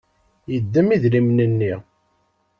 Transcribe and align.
Yeddem 0.51 0.87
idrimen-nni. 0.95 1.73